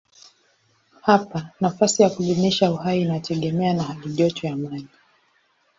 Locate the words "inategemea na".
3.01-3.83